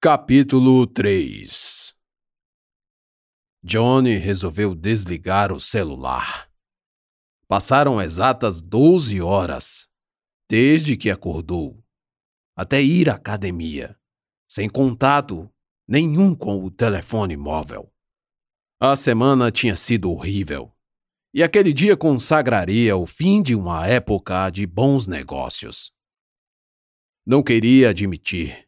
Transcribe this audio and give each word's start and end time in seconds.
Capítulo 0.00 0.86
3 0.86 1.92
Johnny 3.64 4.14
resolveu 4.14 4.72
desligar 4.72 5.52
o 5.52 5.58
celular. 5.58 6.48
Passaram 7.48 8.00
exatas 8.00 8.62
12 8.62 9.20
horas, 9.20 9.88
desde 10.48 10.96
que 10.96 11.10
acordou, 11.10 11.84
até 12.54 12.80
ir 12.80 13.10
à 13.10 13.14
academia, 13.14 13.98
sem 14.48 14.70
contato 14.70 15.52
nenhum 15.88 16.32
com 16.32 16.62
o 16.62 16.70
telefone 16.70 17.36
móvel. 17.36 17.92
A 18.78 18.94
semana 18.94 19.50
tinha 19.50 19.74
sido 19.74 20.12
horrível, 20.12 20.72
e 21.34 21.42
aquele 21.42 21.72
dia 21.72 21.96
consagraria 21.96 22.96
o 22.96 23.04
fim 23.04 23.42
de 23.42 23.56
uma 23.56 23.84
época 23.84 24.48
de 24.50 24.64
bons 24.64 25.08
negócios. 25.08 25.90
Não 27.26 27.42
queria 27.42 27.90
admitir 27.90 28.67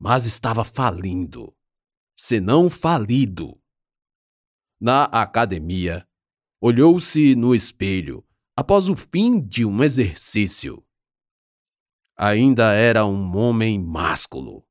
mas 0.00 0.24
estava 0.24 0.64
falindo, 0.64 1.54
se 2.16 2.40
não 2.40 2.70
falido. 2.70 3.60
Na 4.80 5.04
academia, 5.04 6.08
olhou-se 6.58 7.34
no 7.34 7.54
espelho 7.54 8.26
após 8.56 8.88
o 8.88 8.96
fim 8.96 9.38
de 9.38 9.62
um 9.62 9.84
exercício. 9.84 10.82
Ainda 12.16 12.72
era 12.72 13.04
um 13.04 13.36
homem 13.36 13.78
másculo, 13.78 14.66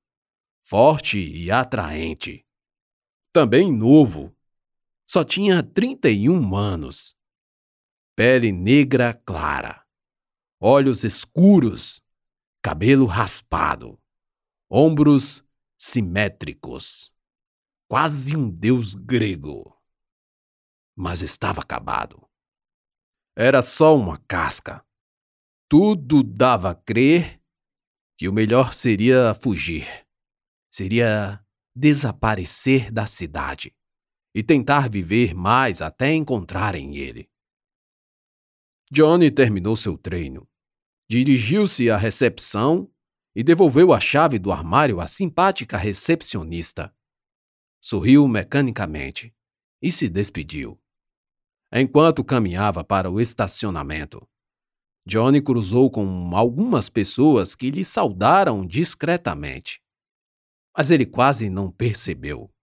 forte 0.64 1.20
e 1.20 1.52
atraente. 1.52 2.44
Também 3.32 3.72
novo. 3.72 4.36
Só 5.06 5.24
tinha 5.24 5.62
31 5.62 6.56
anos. 6.56 7.16
Pele 8.16 8.52
negra 8.52 9.14
clara, 9.14 9.86
olhos 10.60 11.04
escuros, 11.04 12.02
cabelo 12.62 13.06
raspado 13.06 13.99
ombros 14.70 15.44
simétricos, 15.78 17.12
quase 17.88 18.36
um 18.36 18.50
deus 18.50 18.94
grego. 18.94 19.76
Mas 20.96 21.22
estava 21.22 21.62
acabado. 21.62 22.30
Era 23.36 23.62
só 23.62 23.96
uma 23.96 24.18
casca. 24.28 24.86
Tudo 25.68 26.24
dava 26.24 26.72
a 26.72 26.76
crer 26.76 27.42
que 28.18 28.28
o 28.28 28.34
melhor 28.34 28.74
seria 28.74 29.34
fugir, 29.34 29.88
seria 30.70 31.44
desaparecer 31.76 32.92
da 32.92 33.06
cidade 33.06 33.74
e 34.36 34.44
tentar 34.44 34.90
viver 34.90 35.34
mais 35.34 35.82
até 35.82 36.14
encontrarem 36.14 36.98
ele. 36.98 37.30
Johnny 38.92 39.32
terminou 39.32 39.76
seu 39.76 39.98
treino, 39.98 40.48
dirigiu-se 41.10 41.90
à 41.90 41.98
recepção 41.98 42.92
e 43.40 43.44
devolveu 43.44 43.94
a 43.94 44.02
chave 44.02 44.38
do 44.38 44.52
armário 44.52 45.00
à 45.00 45.08
simpática 45.08 45.78
recepcionista. 45.78 46.94
Sorriu 47.82 48.28
mecanicamente 48.28 49.34
e 49.82 49.90
se 49.90 50.10
despediu. 50.10 50.78
Enquanto 51.72 52.22
caminhava 52.22 52.84
para 52.84 53.10
o 53.10 53.18
estacionamento, 53.18 54.28
Johnny 55.08 55.42
cruzou 55.42 55.90
com 55.90 56.36
algumas 56.36 56.90
pessoas 56.90 57.56
que 57.56 57.72
lhe 57.72 57.86
saudaram 57.86 58.68
discretamente. 58.68 59.82
Mas 60.78 60.92
ele 60.92 61.06
quase 61.06 61.50
não 61.50 61.72
percebeu. 61.72 62.54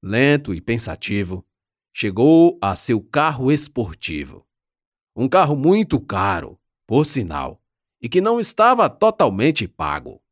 Lento 0.00 0.54
e 0.54 0.60
pensativo, 0.60 1.44
chegou 1.92 2.56
a 2.62 2.76
seu 2.76 3.02
carro 3.02 3.50
esportivo. 3.50 4.46
Um 5.16 5.28
carro 5.28 5.56
muito 5.56 5.98
caro, 5.98 6.60
por 6.86 7.04
sinal, 7.04 7.60
e 8.04 8.08
que 8.10 8.20
não 8.20 8.38
estava 8.38 8.90
totalmente 8.90 9.66
pago. 9.66 10.22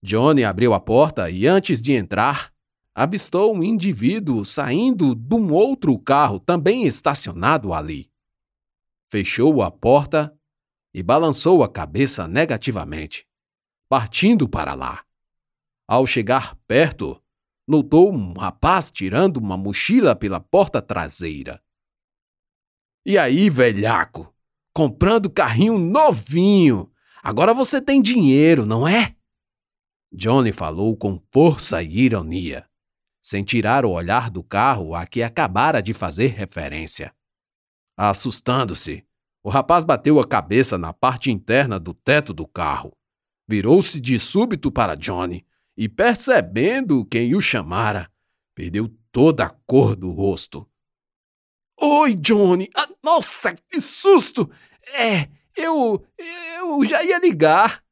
Johnny 0.00 0.44
abriu 0.44 0.72
a 0.72 0.78
porta 0.78 1.28
e, 1.28 1.44
antes 1.44 1.82
de 1.82 1.92
entrar, 1.92 2.54
avistou 2.94 3.52
um 3.52 3.64
indivíduo 3.64 4.44
saindo 4.44 5.12
de 5.12 5.34
um 5.34 5.52
outro 5.52 5.98
carro 5.98 6.38
também 6.38 6.86
estacionado 6.86 7.74
ali. 7.74 8.08
Fechou 9.10 9.60
a 9.60 9.72
porta 9.72 10.32
e 10.94 11.02
balançou 11.02 11.64
a 11.64 11.68
cabeça 11.68 12.28
negativamente, 12.28 13.26
partindo 13.88 14.48
para 14.48 14.74
lá. 14.74 15.04
Ao 15.84 16.06
chegar 16.06 16.54
perto, 16.68 17.20
notou 17.66 18.12
um 18.12 18.34
rapaz 18.34 18.92
tirando 18.92 19.38
uma 19.38 19.56
mochila 19.56 20.14
pela 20.14 20.38
porta 20.38 20.80
traseira. 20.80 21.60
E 23.04 23.18
aí, 23.18 23.50
velhaco? 23.50 24.32
Comprando 24.78 25.28
carrinho 25.28 25.76
novinho. 25.76 26.88
Agora 27.20 27.52
você 27.52 27.82
tem 27.82 28.00
dinheiro, 28.00 28.64
não 28.64 28.86
é? 28.86 29.16
Johnny 30.12 30.52
falou 30.52 30.96
com 30.96 31.20
força 31.32 31.82
e 31.82 31.98
ironia, 32.02 32.64
sem 33.20 33.42
tirar 33.42 33.84
o 33.84 33.90
olhar 33.90 34.30
do 34.30 34.40
carro 34.40 34.94
a 34.94 35.04
que 35.04 35.20
acabara 35.20 35.82
de 35.82 35.92
fazer 35.92 36.28
referência. 36.28 37.12
Assustando-se, 37.96 39.04
o 39.42 39.50
rapaz 39.50 39.82
bateu 39.82 40.20
a 40.20 40.24
cabeça 40.24 40.78
na 40.78 40.92
parte 40.92 41.32
interna 41.32 41.80
do 41.80 41.92
teto 41.92 42.32
do 42.32 42.46
carro. 42.46 42.96
Virou-se 43.48 44.00
de 44.00 44.16
súbito 44.16 44.70
para 44.70 44.94
Johnny 44.94 45.44
e, 45.76 45.88
percebendo 45.88 47.04
quem 47.04 47.34
o 47.34 47.40
chamara, 47.40 48.08
perdeu 48.54 48.88
toda 49.10 49.44
a 49.44 49.50
cor 49.50 49.96
do 49.96 50.12
rosto. 50.12 50.70
Oi, 51.80 52.14
Johnny! 52.14 52.68
Ah, 52.74 52.88
nossa, 53.02 53.54
que 53.54 53.80
susto! 53.80 54.50
É, 54.94 55.28
eu. 55.56 56.04
eu 56.18 56.84
já 56.84 57.04
ia 57.04 57.18
ligar. 57.20 57.84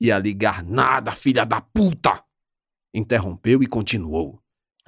Ia 0.00 0.18
ligar 0.18 0.64
nada, 0.64 1.10
filha 1.10 1.44
da 1.44 1.60
puta! 1.60 2.24
Interrompeu 2.94 3.62
e 3.62 3.66
continuou. 3.66 4.42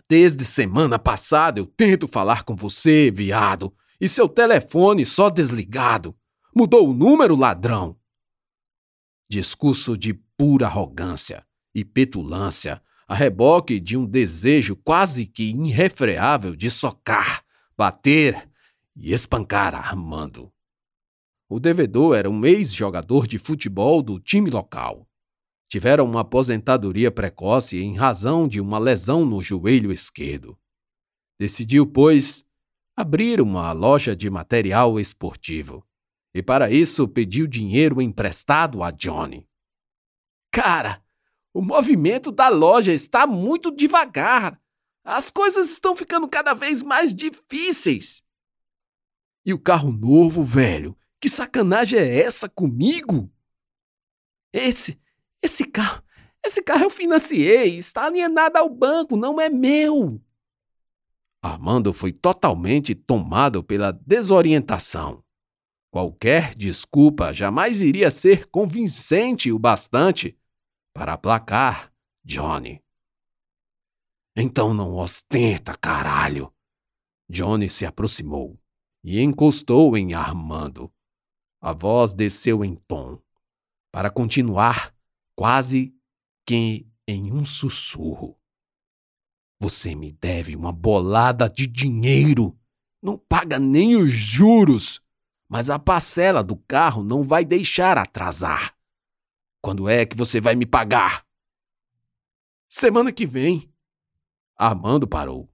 Desde 0.08 0.46
semana 0.46 0.98
passada 0.98 1.60
eu 1.60 1.66
tento 1.66 2.08
falar 2.08 2.44
com 2.44 2.56
você, 2.56 3.10
viado, 3.10 3.74
e 4.00 4.08
seu 4.08 4.26
telefone 4.26 5.04
só 5.04 5.28
desligado. 5.28 6.16
Mudou 6.56 6.88
o 6.88 6.94
número, 6.94 7.36
ladrão. 7.36 7.94
Discurso 9.28 9.98
de 9.98 10.14
pura 10.34 10.66
arrogância 10.66 11.46
e 11.75 11.84
petulância, 11.84 12.82
a 13.06 13.14
reboque 13.14 13.78
de 13.78 13.98
um 13.98 14.06
desejo 14.06 14.75
quase 14.76 15.26
que 15.26 15.50
irrefreável 15.50 16.56
de 16.56 16.70
socar, 16.70 17.44
bater 17.78 18.50
e 18.97 19.12
espancar 19.12 19.72
Armando. 19.72 20.53
O 21.49 21.61
devedor 21.61 22.16
era 22.16 22.28
um 22.28 22.44
ex-jogador 22.44 23.25
de 23.25 23.39
futebol 23.39 24.03
do 24.03 24.19
time 24.19 24.50
local. 24.50 25.09
Tivera 25.69 26.03
uma 26.03 26.22
aposentadoria 26.22 27.09
precoce 27.09 27.78
em 27.78 27.94
razão 27.94 28.49
de 28.49 28.61
uma 28.61 28.81
lesão 28.81 29.25
no 29.25 29.41
joelho 29.41 29.93
esquerdo. 29.93 30.59
Decidiu, 31.38 31.87
pois, 31.87 32.44
abrir 32.97 33.41
uma 33.41 33.71
loja 33.71 34.17
de 34.17 34.28
material 34.28 34.99
esportivo. 34.99 35.87
E 36.34 36.43
para 36.43 36.72
isso 36.72 37.06
pediu 37.06 37.47
dinheiro 37.47 38.03
emprestado 38.03 38.83
a 38.83 38.91
Johnny. 38.91 39.49
Cara, 40.50 41.00
o 41.55 41.62
movimento 41.62 42.33
da 42.33 42.49
loja 42.49 42.93
está 42.93 43.25
muito 43.25 43.71
devagar. 43.71 44.61
As 45.10 45.30
coisas 45.30 45.70
estão 45.70 45.96
ficando 45.96 46.28
cada 46.28 46.52
vez 46.52 46.82
mais 46.82 47.14
difíceis. 47.14 48.22
E 49.42 49.54
o 49.54 49.58
carro 49.58 49.91
novo, 49.91 50.44
velho, 50.44 50.94
que 51.19 51.30
sacanagem 51.30 51.98
é 51.98 52.20
essa 52.20 52.46
comigo? 52.46 53.32
Esse, 54.52 55.00
esse 55.41 55.64
carro, 55.64 56.02
esse 56.44 56.62
carro 56.62 56.82
eu 56.84 56.91
financiei, 56.91 57.78
está 57.78 58.04
alienado 58.04 58.58
ao 58.58 58.69
banco, 58.69 59.16
não 59.16 59.41
é 59.41 59.48
meu. 59.48 60.22
Armando 61.40 61.94
foi 61.94 62.12
totalmente 62.12 62.94
tomado 62.94 63.64
pela 63.64 63.92
desorientação. 63.92 65.25
Qualquer 65.90 66.54
desculpa 66.54 67.32
jamais 67.32 67.80
iria 67.80 68.10
ser 68.10 68.46
convincente 68.48 69.50
o 69.50 69.58
bastante 69.58 70.38
para 70.92 71.14
aplacar 71.14 71.90
Johnny. 72.22 72.82
Então 74.40 74.73
não 74.73 74.94
ostenta, 74.94 75.76
caralho. 75.76 76.55
Johnny 77.29 77.69
se 77.69 77.85
aproximou 77.85 78.56
e 79.02 79.20
encostou 79.20 79.96
em 79.96 80.14
Armando. 80.14 80.93
A 81.61 81.73
voz 81.73 82.14
desceu 82.14 82.64
em 82.64 82.76
tom, 82.76 83.20
para 83.90 84.12
continuar 84.12 84.94
quase 85.35 85.93
que 86.46 86.87
em 87.08 87.32
um 87.32 87.44
sussurro. 87.44 88.38
Você 89.61 89.96
me 89.96 90.12
deve 90.12 90.55
uma 90.55 90.70
bolada 90.70 91.50
de 91.50 91.67
dinheiro. 91.67 92.56
Não 93.02 93.19
paga 93.19 93.58
nem 93.58 93.96
os 93.96 94.12
juros, 94.12 95.02
mas 95.49 95.69
a 95.69 95.81
parcela 95.81 96.44
do 96.44 96.56
carro 96.56 97.02
não 97.02 97.25
vai 97.25 97.44
deixar 97.44 97.99
atrasar. 97.99 98.73
Quando 99.61 99.88
é 99.88 100.06
que 100.06 100.17
você 100.17 100.40
vai 100.40 100.55
me 100.55 100.64
pagar? 100.64 101.26
Semana 102.69 103.12
que 103.12 103.26
vem. 103.26 103.69
Armando 104.58 105.06
parou. 105.06 105.49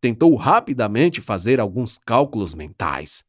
Tentou 0.00 0.34
rapidamente 0.36 1.20
fazer 1.20 1.58
alguns 1.58 1.96
cálculos 1.96 2.54
mentais 2.54 3.24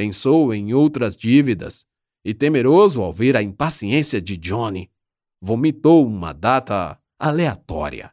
Pensou 0.00 0.54
em 0.54 0.72
outras 0.72 1.14
dívidas 1.14 1.86
e, 2.24 2.32
temeroso 2.32 3.02
ao 3.02 3.12
ver 3.12 3.36
a 3.36 3.42
impaciência 3.42 4.18
de 4.18 4.34
Johnny, 4.34 4.90
vomitou 5.38 6.06
uma 6.06 6.32
data 6.32 6.98
aleatória. 7.18 8.10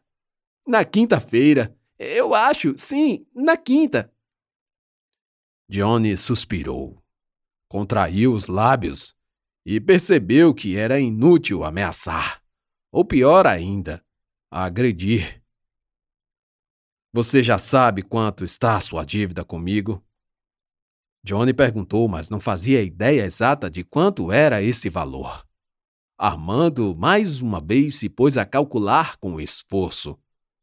Na 0.66 0.84
quinta-feira. 0.84 1.74
Eu 1.98 2.34
acho, 2.34 2.76
sim, 2.76 3.26
na 3.34 3.56
quinta. 3.56 4.12
Johnny 5.66 6.14
suspirou, 6.14 7.02
contraiu 7.70 8.34
os 8.34 8.48
lábios 8.48 9.16
e 9.64 9.80
percebeu 9.80 10.52
que 10.52 10.76
era 10.76 11.00
inútil 11.00 11.64
ameaçar, 11.64 12.42
ou 12.92 13.02
pior 13.02 13.46
ainda, 13.46 14.04
agredir. 14.50 15.37
Você 17.12 17.42
já 17.42 17.56
sabe 17.56 18.02
quanto 18.02 18.44
está 18.44 18.76
a 18.76 18.80
sua 18.80 19.02
dívida 19.02 19.42
comigo? 19.42 20.04
Johnny 21.24 21.54
perguntou, 21.54 22.06
mas 22.06 22.28
não 22.28 22.38
fazia 22.38 22.82
ideia 22.82 23.24
exata 23.24 23.70
de 23.70 23.82
quanto 23.82 24.30
era 24.30 24.62
esse 24.62 24.90
valor. 24.90 25.46
Armando 26.18 26.94
mais 26.94 27.40
uma 27.40 27.60
vez 27.60 27.94
se 27.96 28.10
pôs 28.10 28.36
a 28.36 28.44
calcular 28.44 29.16
com 29.16 29.40
esforço, 29.40 30.18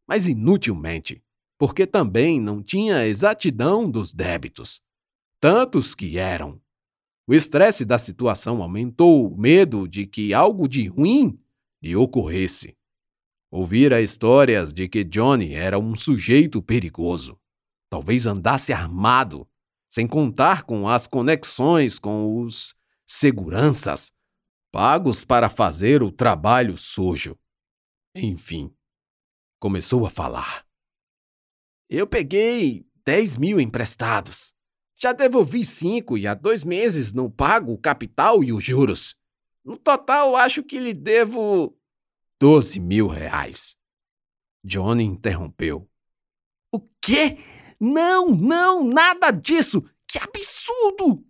mas 0.07 0.27
inutilmente, 0.27 1.23
porque 1.57 1.87
também 1.87 2.39
não 2.39 2.61
tinha 2.61 3.07
exatidão 3.07 3.89
dos 3.89 4.13
débitos. 4.13 4.81
Tantos 5.39 5.95
que 5.95 6.17
eram. 6.17 6.61
O 7.27 7.33
estresse 7.33 7.83
da 7.83 7.97
situação 7.97 8.61
aumentou 8.61 9.31
o 9.31 9.35
medo 9.35 9.87
de 9.87 10.05
que 10.05 10.31
algo 10.31 10.67
de 10.67 10.87
ruim 10.87 11.39
lhe 11.81 11.95
ocorresse. 11.95 12.77
Ouvira 13.57 14.01
histórias 14.01 14.73
de 14.73 14.85
que 14.89 15.05
Johnny 15.05 15.53
era 15.53 15.79
um 15.79 15.95
sujeito 15.95 16.61
perigoso. 16.61 17.39
Talvez 17.89 18.27
andasse 18.27 18.73
armado, 18.73 19.47
sem 19.89 20.05
contar 20.05 20.63
com 20.63 20.89
as 20.89 21.07
conexões 21.07 21.97
com 21.97 22.41
os 22.41 22.75
seguranças 23.07 24.11
pagos 24.73 25.23
para 25.23 25.47
fazer 25.47 26.03
o 26.03 26.11
trabalho 26.11 26.75
sujo. 26.75 27.39
Enfim, 28.13 28.75
começou 29.57 30.05
a 30.05 30.09
falar. 30.09 30.65
Eu 31.89 32.05
peguei 32.05 32.85
10 33.05 33.37
mil 33.37 33.57
emprestados. 33.57 34.53
Já 34.97 35.13
devolvi 35.13 35.63
cinco 35.63 36.17
e 36.17 36.27
há 36.27 36.33
dois 36.33 36.65
meses 36.65 37.13
não 37.13 37.31
pago 37.31 37.71
o 37.71 37.77
capital 37.77 38.43
e 38.43 38.51
os 38.51 38.61
juros. 38.61 39.15
No 39.63 39.77
total, 39.77 40.35
acho 40.35 40.61
que 40.61 40.77
lhe 40.77 40.93
devo 40.93 41.73
12 42.45 42.79
mil 42.79 43.07
reais. 43.07 43.75
Johnny 44.63 45.03
interrompeu. 45.03 45.89
O 46.71 46.79
quê? 47.01 47.39
Não, 47.79 48.29
não, 48.29 48.87
nada 48.87 49.31
disso! 49.31 49.83
Que 50.07 50.19
absurdo! 50.19 51.25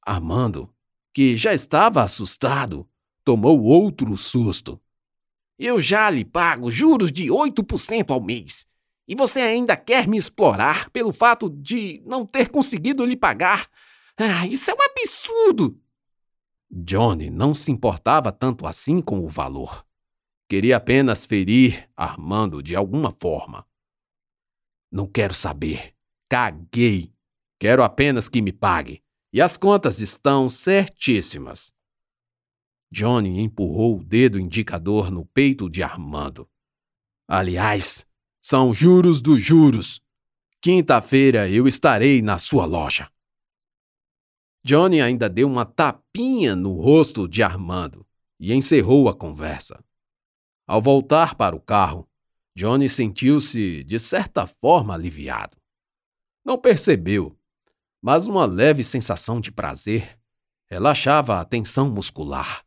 Armando 0.00 0.72
que 1.12 1.36
já 1.36 1.52
estava 1.52 2.04
assustado, 2.04 2.88
tomou 3.24 3.64
outro 3.64 4.16
susto. 4.16 4.80
Eu 5.58 5.80
já 5.80 6.08
lhe 6.08 6.24
pago 6.24 6.70
juros 6.70 7.10
de 7.10 7.24
8% 7.24 8.12
ao 8.12 8.20
mês. 8.20 8.64
E 9.08 9.16
você 9.16 9.40
ainda 9.40 9.76
quer 9.76 10.06
me 10.06 10.16
explorar 10.16 10.88
pelo 10.90 11.12
fato 11.12 11.50
de 11.50 12.00
não 12.06 12.24
ter 12.24 12.48
conseguido 12.48 13.04
lhe 13.04 13.16
pagar? 13.16 13.68
Ah, 14.16 14.46
isso 14.46 14.70
é 14.70 14.74
um 14.74 14.84
absurdo! 14.88 15.80
Johnny 16.70 17.28
não 17.28 17.56
se 17.56 17.72
importava 17.72 18.30
tanto 18.30 18.64
assim 18.68 19.00
com 19.00 19.18
o 19.18 19.26
valor. 19.26 19.84
Queria 20.48 20.76
apenas 20.76 21.24
ferir 21.24 21.88
Armando 21.96 22.62
de 22.62 22.76
alguma 22.76 23.12
forma. 23.12 23.66
Não 24.92 25.06
quero 25.06 25.32
saber. 25.32 25.94
Caguei. 26.28 27.12
Quero 27.58 27.82
apenas 27.82 28.28
que 28.28 28.42
me 28.42 28.52
pague. 28.52 29.02
E 29.32 29.40
as 29.40 29.56
contas 29.56 30.00
estão 30.00 30.48
certíssimas. 30.48 31.72
Johnny 32.92 33.40
empurrou 33.40 33.98
o 33.98 34.04
dedo 34.04 34.38
indicador 34.38 35.10
no 35.10 35.24
peito 35.26 35.68
de 35.68 35.82
Armando. 35.82 36.48
Aliás, 37.26 38.06
são 38.40 38.72
juros 38.72 39.20
dos 39.20 39.40
juros. 39.40 40.00
Quinta-feira 40.60 41.48
eu 41.48 41.66
estarei 41.66 42.22
na 42.22 42.38
sua 42.38 42.66
loja. 42.66 43.10
Johnny 44.62 45.00
ainda 45.00 45.28
deu 45.28 45.48
uma 45.48 45.64
tapinha 45.64 46.54
no 46.54 46.80
rosto 46.80 47.26
de 47.26 47.42
Armando 47.42 48.06
e 48.38 48.52
encerrou 48.52 49.08
a 49.08 49.14
conversa. 49.14 49.82
Ao 50.66 50.80
voltar 50.80 51.34
para 51.34 51.54
o 51.54 51.60
carro, 51.60 52.08
Johnny 52.56 52.88
sentiu-se, 52.88 53.84
de 53.84 53.98
certa 53.98 54.46
forma, 54.46 54.94
aliviado. 54.94 55.56
Não 56.44 56.58
percebeu 56.58 57.36
mas 58.04 58.26
uma 58.26 58.44
leve 58.44 58.84
sensação 58.84 59.40
de 59.40 59.50
prazer 59.50 60.20
relaxava 60.66 61.40
a 61.40 61.44
tensão 61.46 61.88
muscular. 61.88 62.62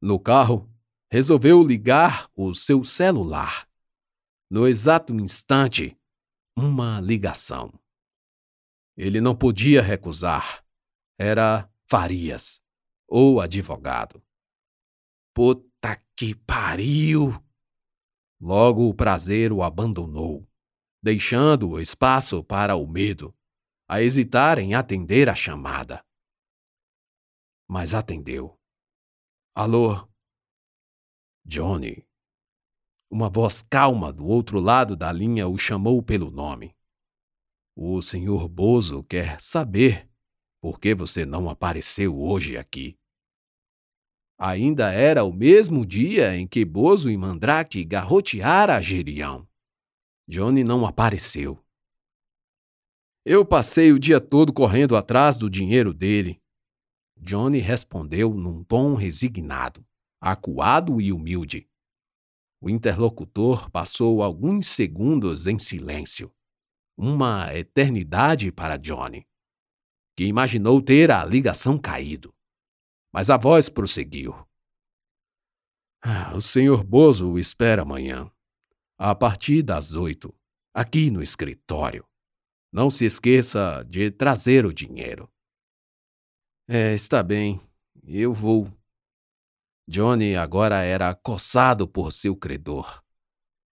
No 0.00 0.16
carro, 0.20 0.72
resolveu 1.10 1.60
ligar 1.60 2.30
o 2.36 2.54
seu 2.54 2.84
celular. 2.84 3.68
No 4.48 4.68
exato 4.68 5.12
instante, 5.12 5.98
uma 6.56 7.00
ligação. 7.00 7.72
Ele 8.96 9.20
não 9.20 9.34
podia 9.34 9.82
recusar. 9.82 10.64
Era 11.18 11.68
Farias, 11.88 12.62
ou 13.08 13.40
advogado. 13.40 14.22
Puta 15.34 15.96
que 16.16 16.34
pariu! 16.34 17.32
Logo 18.40 18.88
o 18.88 18.94
prazer 18.94 19.52
o 19.52 19.62
abandonou 19.62 20.50
deixando 21.02 21.80
espaço 21.80 22.44
para 22.44 22.76
o 22.76 22.86
medo, 22.86 23.34
a 23.88 24.02
hesitar 24.02 24.58
em 24.58 24.74
atender 24.74 25.28
a 25.28 25.34
chamada. 25.34 26.04
Mas 27.66 27.94
atendeu. 27.94 28.58
Alô? 29.54 30.08
Johnny. 31.44 32.06
Uma 33.10 33.28
voz 33.28 33.62
calma 33.62 34.12
do 34.12 34.26
outro 34.26 34.60
lado 34.60 34.94
da 34.94 35.10
linha 35.10 35.48
o 35.48 35.56
chamou 35.56 36.02
pelo 36.02 36.30
nome. 36.30 36.76
O 37.74 38.00
senhor 38.02 38.48
Bozo 38.48 39.02
quer 39.04 39.40
saber 39.40 40.08
por 40.60 40.78
que 40.78 40.94
você 40.94 41.24
não 41.24 41.48
apareceu 41.48 42.20
hoje 42.20 42.56
aqui. 42.56 42.99
Ainda 44.42 44.90
era 44.90 45.22
o 45.22 45.30
mesmo 45.30 45.84
dia 45.84 46.34
em 46.34 46.48
que 46.48 46.64
Bozo 46.64 47.10
e 47.10 47.16
Mandrake 47.16 47.84
garroteara 47.84 48.74
a 48.74 48.80
Gerião. 48.80 49.46
Johnny 50.26 50.64
não 50.64 50.86
apareceu. 50.86 51.62
Eu 53.22 53.44
passei 53.44 53.92
o 53.92 53.98
dia 53.98 54.18
todo 54.18 54.50
correndo 54.50 54.96
atrás 54.96 55.36
do 55.36 55.50
dinheiro 55.50 55.92
dele. 55.92 56.40
Johnny 57.18 57.58
respondeu 57.58 58.32
num 58.32 58.64
tom 58.64 58.94
resignado, 58.94 59.86
acuado 60.18 61.02
e 61.02 61.12
humilde. 61.12 61.68
O 62.62 62.70
interlocutor 62.70 63.70
passou 63.70 64.22
alguns 64.22 64.68
segundos 64.68 65.46
em 65.46 65.58
silêncio. 65.58 66.32
Uma 66.96 67.54
eternidade 67.54 68.50
para 68.50 68.78
Johnny, 68.78 69.26
que 70.16 70.24
imaginou 70.24 70.80
ter 70.80 71.10
a 71.10 71.26
ligação 71.26 71.78
caído. 71.78 72.34
Mas 73.12 73.30
a 73.30 73.36
voz 73.36 73.68
prosseguiu. 73.68 74.34
Ah, 76.02 76.34
o 76.34 76.40
senhor 76.40 76.82
Bozo 76.82 77.32
o 77.32 77.38
espera 77.38 77.82
amanhã 77.82 78.30
a 79.02 79.14
partir 79.14 79.62
das 79.62 79.94
oito, 79.94 80.30
aqui 80.74 81.10
no 81.10 81.22
escritório. 81.22 82.06
Não 82.70 82.90
se 82.90 83.06
esqueça 83.06 83.82
de 83.88 84.10
trazer 84.10 84.66
o 84.66 84.74
dinheiro. 84.74 85.26
É, 86.68 86.92
está 86.92 87.22
bem, 87.22 87.58
eu 88.04 88.34
vou. 88.34 88.70
Johnny 89.88 90.36
agora 90.36 90.82
era 90.82 91.14
coçado 91.14 91.88
por 91.88 92.12
seu 92.12 92.36
credor. 92.36 93.02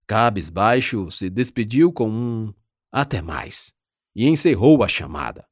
Cabisbaixo 0.07 1.11
se 1.11 1.29
despediu 1.29 1.93
com 1.93 2.09
um 2.09 2.55
até 2.91 3.21
mais 3.21 3.75
e 4.17 4.27
encerrou 4.27 4.83
a 4.83 4.89
chamada. 4.89 5.47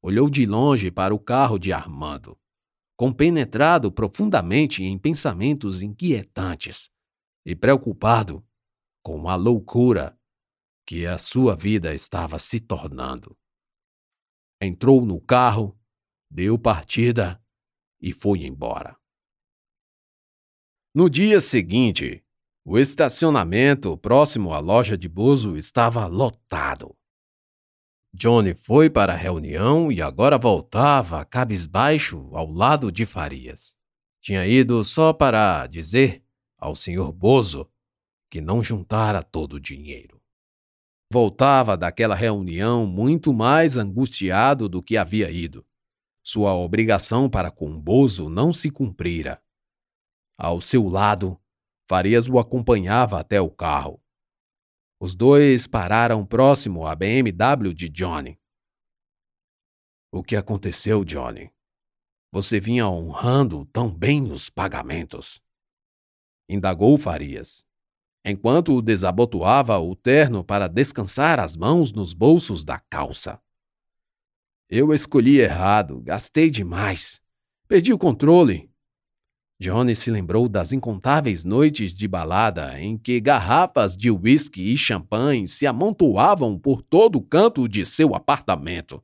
Olhou 0.00 0.30
de 0.30 0.46
longe 0.46 0.92
para 0.92 1.12
o 1.12 1.18
carro 1.18 1.58
de 1.58 1.72
Armando, 1.72 2.38
compenetrado 3.02 3.90
profundamente 3.90 4.84
em 4.84 4.96
pensamentos 4.96 5.82
inquietantes 5.82 6.88
e 7.44 7.52
preocupado 7.56 8.46
com 9.02 9.28
a 9.28 9.34
loucura 9.34 10.16
que 10.86 11.04
a 11.04 11.18
sua 11.18 11.56
vida 11.56 11.92
estava 11.92 12.38
se 12.38 12.60
tornando. 12.60 13.36
Entrou 14.60 15.04
no 15.04 15.20
carro, 15.20 15.76
deu 16.30 16.56
partida 16.56 17.44
e 18.00 18.12
foi 18.12 18.44
embora. 18.44 18.96
No 20.94 21.10
dia 21.10 21.40
seguinte, 21.40 22.24
o 22.64 22.78
estacionamento 22.78 23.98
próximo 23.98 24.52
à 24.52 24.60
loja 24.60 24.96
de 24.96 25.08
Bozo 25.08 25.56
estava 25.56 26.06
lotado. 26.06 26.96
Johnny 28.14 28.54
foi 28.54 28.90
para 28.90 29.14
a 29.14 29.16
reunião 29.16 29.90
e 29.90 30.02
agora 30.02 30.36
voltava 30.36 31.24
cabisbaixo 31.24 32.28
ao 32.34 32.50
lado 32.50 32.92
de 32.92 33.06
Farias. 33.06 33.74
Tinha 34.20 34.46
ido 34.46 34.84
só 34.84 35.12
para 35.12 35.66
dizer 35.66 36.22
ao 36.58 36.74
Sr. 36.74 37.10
Bozo 37.10 37.68
que 38.30 38.40
não 38.40 38.62
juntara 38.62 39.22
todo 39.22 39.54
o 39.54 39.60
dinheiro. 39.60 40.20
Voltava 41.10 41.76
daquela 41.76 42.14
reunião 42.14 42.86
muito 42.86 43.32
mais 43.32 43.76
angustiado 43.76 44.68
do 44.68 44.82
que 44.82 44.96
havia 44.96 45.30
ido. 45.30 45.66
Sua 46.22 46.54
obrigação 46.54 47.28
para 47.28 47.50
com 47.50 47.78
Bozo 47.78 48.28
não 48.28 48.52
se 48.52 48.70
cumprira. 48.70 49.42
Ao 50.38 50.60
seu 50.60 50.88
lado, 50.88 51.38
Farias 51.88 52.28
o 52.28 52.38
acompanhava 52.38 53.18
até 53.18 53.40
o 53.40 53.50
carro. 53.50 54.01
Os 55.04 55.16
dois 55.16 55.66
pararam 55.66 56.24
próximo 56.24 56.86
à 56.86 56.94
BMW 56.94 57.74
de 57.74 57.88
Johnny. 57.88 58.38
O 60.12 60.22
que 60.22 60.36
aconteceu, 60.36 61.04
Johnny? 61.04 61.52
Você 62.30 62.60
vinha 62.60 62.86
honrando 62.86 63.66
tão 63.72 63.92
bem 63.92 64.30
os 64.30 64.48
pagamentos. 64.48 65.42
Indagou 66.48 66.96
Farias, 66.96 67.66
enquanto 68.24 68.80
desabotoava 68.80 69.76
o 69.80 69.96
terno 69.96 70.44
para 70.44 70.68
descansar 70.68 71.40
as 71.40 71.56
mãos 71.56 71.92
nos 71.92 72.14
bolsos 72.14 72.64
da 72.64 72.78
calça. 72.78 73.42
Eu 74.68 74.94
escolhi 74.94 75.40
errado, 75.40 76.00
gastei 76.00 76.48
demais. 76.48 77.20
Perdi 77.66 77.92
o 77.92 77.98
controle. 77.98 78.71
Johnny 79.62 79.94
se 79.94 80.10
lembrou 80.10 80.48
das 80.48 80.72
incontáveis 80.72 81.44
noites 81.44 81.94
de 81.94 82.08
balada 82.08 82.80
em 82.80 82.98
que 82.98 83.20
garrafas 83.20 83.96
de 83.96 84.10
uísque 84.10 84.72
e 84.72 84.76
champanhe 84.76 85.46
se 85.46 85.68
amontoavam 85.68 86.58
por 86.58 86.82
todo 86.82 87.14
o 87.14 87.22
canto 87.22 87.68
de 87.68 87.86
seu 87.86 88.12
apartamento. 88.12 89.00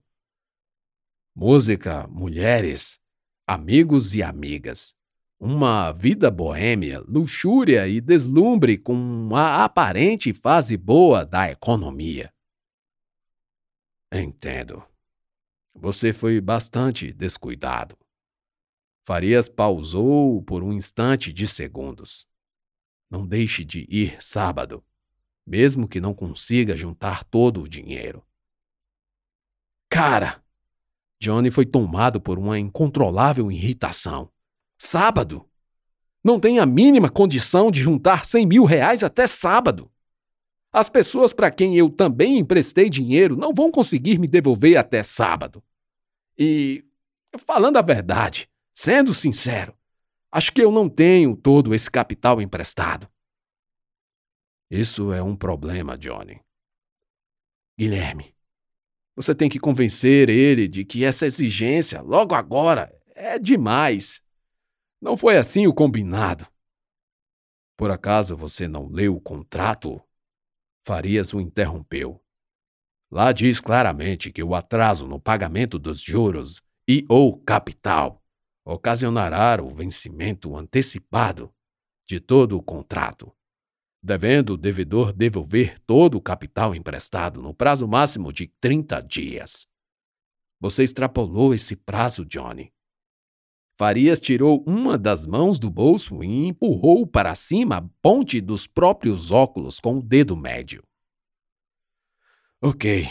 Música, 1.32 2.08
mulheres, 2.08 2.98
amigos 3.46 4.16
e 4.16 4.20
amigas. 4.20 4.96
Uma 5.38 5.92
vida 5.92 6.28
boêmia, 6.28 7.04
luxúria 7.06 7.86
e 7.86 8.00
deslumbre 8.00 8.76
com 8.76 9.30
a 9.36 9.64
aparente 9.64 10.34
fase 10.34 10.76
boa 10.76 11.24
da 11.24 11.48
economia. 11.48 12.34
Entendo. 14.12 14.82
Você 15.72 16.12
foi 16.12 16.40
bastante 16.40 17.12
descuidado. 17.12 17.96
Farias 19.08 19.48
pausou 19.48 20.42
por 20.42 20.62
um 20.62 20.70
instante 20.70 21.32
de 21.32 21.48
segundos. 21.48 22.28
Não 23.10 23.26
deixe 23.26 23.64
de 23.64 23.86
ir 23.88 24.22
sábado, 24.22 24.84
mesmo 25.46 25.88
que 25.88 25.98
não 25.98 26.12
consiga 26.12 26.76
juntar 26.76 27.24
todo 27.24 27.62
o 27.62 27.66
dinheiro. 27.66 28.22
Cara! 29.88 30.44
Johnny 31.18 31.50
foi 31.50 31.64
tomado 31.64 32.20
por 32.20 32.38
uma 32.38 32.58
incontrolável 32.58 33.50
irritação. 33.50 34.30
Sábado? 34.76 35.48
Não 36.22 36.38
tem 36.38 36.58
a 36.58 36.66
mínima 36.66 37.08
condição 37.08 37.70
de 37.70 37.80
juntar 37.80 38.26
cem 38.26 38.44
mil 38.44 38.66
reais 38.66 39.02
até 39.02 39.26
sábado. 39.26 39.90
As 40.70 40.90
pessoas 40.90 41.32
para 41.32 41.50
quem 41.50 41.74
eu 41.78 41.88
também 41.88 42.36
emprestei 42.36 42.90
dinheiro 42.90 43.38
não 43.38 43.54
vão 43.54 43.70
conseguir 43.70 44.18
me 44.18 44.28
devolver 44.28 44.76
até 44.76 45.02
sábado. 45.02 45.64
E, 46.36 46.84
falando 47.38 47.78
a 47.78 47.82
verdade, 47.82 48.50
sendo 48.80 49.12
sincero, 49.12 49.76
acho 50.30 50.52
que 50.52 50.62
eu 50.62 50.70
não 50.70 50.88
tenho 50.88 51.36
todo 51.36 51.74
esse 51.74 51.90
capital 51.90 52.40
emprestado. 52.40 53.10
Isso 54.70 55.12
é 55.12 55.20
um 55.20 55.34
problema, 55.34 55.98
Johnny. 55.98 56.40
Guilherme, 57.76 58.36
você 59.16 59.34
tem 59.34 59.48
que 59.48 59.58
convencer 59.58 60.28
ele 60.28 60.68
de 60.68 60.84
que 60.84 61.04
essa 61.04 61.26
exigência, 61.26 62.00
logo 62.02 62.36
agora, 62.36 62.96
é 63.16 63.36
demais. 63.36 64.22
Não 65.00 65.16
foi 65.16 65.36
assim 65.36 65.66
o 65.66 65.74
combinado. 65.74 66.46
Por 67.76 67.90
acaso 67.90 68.36
você 68.36 68.68
não 68.68 68.86
leu 68.86 69.16
o 69.16 69.20
contrato? 69.20 70.00
Farias 70.86 71.34
o 71.34 71.40
interrompeu. 71.40 72.24
Lá 73.10 73.32
diz 73.32 73.60
claramente 73.60 74.30
que 74.30 74.42
o 74.44 74.54
atraso 74.54 75.04
no 75.08 75.20
pagamento 75.20 75.80
dos 75.80 76.00
juros 76.00 76.62
e 76.86 77.04
ou 77.08 77.36
capital 77.40 78.17
ocasionará 78.68 79.62
o 79.62 79.74
vencimento 79.74 80.56
antecipado 80.56 81.52
de 82.06 82.20
todo 82.20 82.56
o 82.56 82.62
contrato 82.62 83.32
devendo 84.02 84.54
o 84.54 84.56
devedor 84.56 85.12
devolver 85.12 85.78
todo 85.80 86.16
o 86.16 86.20
capital 86.20 86.74
emprestado 86.74 87.42
no 87.42 87.52
prazo 87.52 87.86
máximo 87.86 88.32
de 88.32 88.46
30 88.60 89.00
dias. 89.02 89.66
Você 90.60 90.82
extrapolou 90.82 91.54
esse 91.54 91.76
prazo, 91.76 92.24
Johnny. 92.24 92.72
Farias 93.76 94.18
tirou 94.18 94.64
uma 94.66 94.98
das 94.98 95.24
mãos 95.24 95.58
do 95.58 95.70
bolso 95.70 96.22
e 96.24 96.46
empurrou 96.46 97.06
para 97.06 97.34
cima 97.34 97.76
a 97.76 97.88
ponte 98.02 98.40
dos 98.40 98.66
próprios 98.66 99.30
óculos 99.30 99.78
com 99.78 99.98
o 99.98 100.02
dedo 100.02 100.36
médio. 100.36 100.82
Ok, 102.60 103.06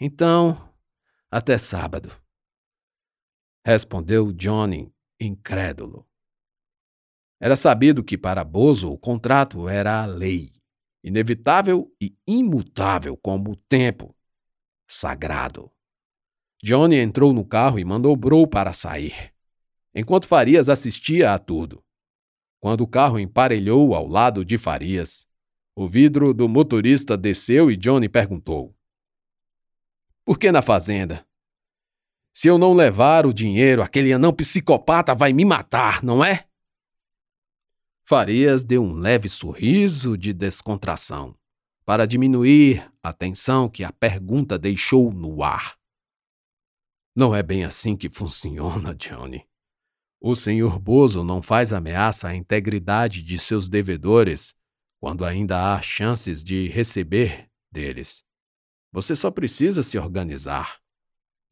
então, 0.00 0.68
até 1.30 1.56
sábado. 1.56 2.23
Respondeu 3.66 4.30
Johnny, 4.30 4.92
incrédulo. 5.18 6.06
Era 7.40 7.56
sabido 7.56 8.04
que 8.04 8.18
para 8.18 8.44
Bozo 8.44 8.90
o 8.90 8.98
contrato 8.98 9.66
era 9.70 10.02
a 10.02 10.06
lei, 10.06 10.52
inevitável 11.02 11.90
e 11.98 12.14
imutável 12.26 13.16
como 13.16 13.52
o 13.52 13.56
tempo, 13.56 14.14
sagrado. 14.86 15.70
Johnny 16.62 16.96
entrou 16.96 17.32
no 17.32 17.42
carro 17.42 17.78
e 17.78 17.84
mandou 17.86 18.14
Bro 18.16 18.46
para 18.48 18.74
sair, 18.74 19.32
enquanto 19.94 20.28
Farias 20.28 20.68
assistia 20.68 21.32
a 21.32 21.38
tudo. 21.38 21.82
Quando 22.60 22.82
o 22.82 22.86
carro 22.86 23.18
emparelhou 23.18 23.94
ao 23.94 24.06
lado 24.06 24.44
de 24.44 24.58
Farias, 24.58 25.26
o 25.74 25.88
vidro 25.88 26.34
do 26.34 26.48
motorista 26.50 27.16
desceu 27.16 27.70
e 27.70 27.78
Johnny 27.78 28.10
perguntou: 28.10 28.76
Por 30.22 30.38
que 30.38 30.52
na 30.52 30.60
fazenda? 30.60 31.26
Se 32.36 32.48
eu 32.48 32.58
não 32.58 32.74
levar 32.74 33.26
o 33.26 33.32
dinheiro, 33.32 33.80
aquele 33.80 34.12
anão 34.12 34.32
psicopata 34.32 35.14
vai 35.14 35.32
me 35.32 35.44
matar, 35.44 36.02
não 36.02 36.24
é? 36.24 36.48
Farias 38.04 38.64
deu 38.64 38.82
um 38.82 38.92
leve 38.92 39.28
sorriso 39.28 40.18
de 40.18 40.32
descontração, 40.32 41.34
para 41.86 42.06
diminuir 42.06 42.92
a 43.00 43.12
tensão 43.12 43.68
que 43.68 43.84
a 43.84 43.92
pergunta 43.92 44.58
deixou 44.58 45.12
no 45.12 45.44
ar. 45.44 45.78
Não 47.14 47.32
é 47.32 47.40
bem 47.40 47.64
assim 47.64 47.96
que 47.96 48.10
funciona, 48.10 48.92
Johnny. 48.96 49.46
O 50.20 50.34
senhor 50.34 50.80
Bozo 50.80 51.22
não 51.22 51.40
faz 51.40 51.72
ameaça 51.72 52.28
à 52.28 52.34
integridade 52.34 53.22
de 53.22 53.38
seus 53.38 53.68
devedores 53.68 54.54
quando 55.00 55.24
ainda 55.24 55.72
há 55.74 55.80
chances 55.80 56.42
de 56.42 56.66
receber 56.66 57.48
deles. 57.70 58.24
Você 58.90 59.14
só 59.14 59.30
precisa 59.30 59.84
se 59.84 59.96
organizar. 59.98 60.83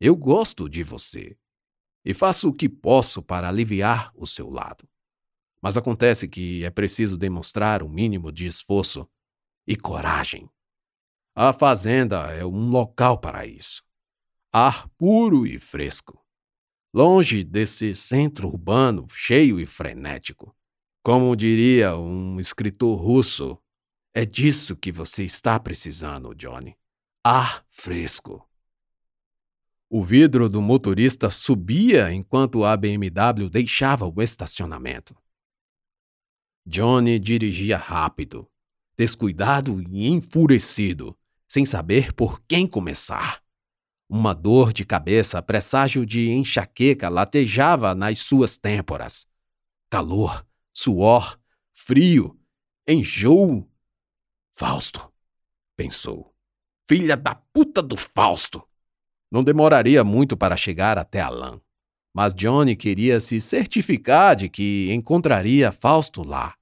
Eu 0.05 0.17
gosto 0.17 0.69
de 0.69 0.83
você 0.83 1.39
e 2.05 2.13
faço 2.13 2.49
o 2.49 2.53
que 2.53 2.69
posso 2.69 3.23
para 3.23 3.49
aliviar 3.49 4.11
o 4.17 4.27
seu 4.27 4.51
lado. 4.51 4.85
Mas 5.63 5.77
acontece 5.77 6.27
que 6.27 6.65
é 6.65 6.71
preciso 6.71 7.17
demonstrar 7.17 7.85
um 7.85 7.89
mínimo 7.89 8.33
de 8.33 8.45
esforço 8.45 9.09
e 9.65 9.77
coragem. 9.77 10.51
A 11.37 11.53
fazenda 11.53 12.33
é 12.33 12.45
um 12.45 12.69
local 12.69 13.21
para 13.21 13.47
isso. 13.47 13.85
Ar 14.53 14.89
puro 14.99 15.47
e 15.47 15.61
fresco. 15.61 16.21
Longe 16.93 17.45
desse 17.45 17.95
centro 17.95 18.49
urbano 18.49 19.07
cheio 19.09 19.61
e 19.61 19.67
frenético. 19.67 20.53
Como 21.05 21.37
diria 21.37 21.97
um 21.97 22.41
escritor 22.41 23.01
russo, 23.01 23.57
é 24.13 24.25
disso 24.25 24.75
que 24.75 24.91
você 24.91 25.23
está 25.23 25.61
precisando, 25.61 26.35
Johnny. 26.35 26.77
Ar 27.23 27.65
fresco. 27.71 28.45
O 29.95 30.03
vidro 30.03 30.49
do 30.49 30.63
motorista 30.63 31.29
subia 31.29 32.11
enquanto 32.11 32.65
a 32.65 32.75
BMW 32.75 33.51
deixava 33.51 34.07
o 34.07 34.23
estacionamento. 34.23 35.15
Johnny 36.65 37.19
dirigia 37.19 37.77
rápido, 37.77 38.51
descuidado 38.97 39.83
e 39.83 40.09
enfurecido, 40.09 41.15
sem 41.47 41.67
saber 41.67 42.15
por 42.15 42.41
quem 42.45 42.67
começar. 42.67 43.43
Uma 44.09 44.33
dor 44.33 44.73
de 44.73 44.83
cabeça, 44.87 45.43
presságio 45.43 46.07
de 46.07 46.31
enxaqueca, 46.31 47.11
latejava 47.11 47.95
nas 47.95 48.21
suas 48.21 48.57
têmporas. 48.57 49.27
Calor, 49.91 50.43
suor, 50.73 51.39
frio, 51.75 52.41
enjoo. 52.89 53.71
Fausto, 54.53 55.13
pensou. 55.77 56.35
Filha 56.89 57.15
da 57.15 57.35
puta 57.35 57.83
do 57.83 57.95
Fausto! 57.95 58.67
Não 59.33 59.43
demoraria 59.43 60.05
muito 60.05 60.37
para 60.37 60.57
chegar 60.57 60.97
até 60.97 61.21
Alain 61.21 61.59
mas 62.15 62.35
Johnny 62.35 62.77
queria 62.77 63.21
se 63.21 63.41
certificar 63.41 64.37
de 64.37 64.49
que 64.49 64.93
encontraria 64.93 65.73
Fausto 65.73 66.23
lá. 66.23 66.55